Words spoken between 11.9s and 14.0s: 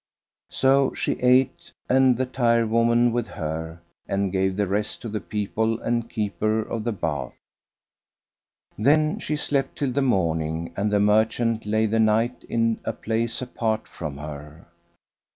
night in a place apart